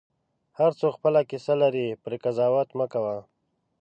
هر 0.59 0.71
څوک 0.79 0.93
خپله 0.97 1.19
کیسه 1.29 1.53
لري، 1.61 1.87
پرې 2.03 2.17
قضاوت 2.25 2.69
مه 2.79 2.85
کوه. 2.93 3.17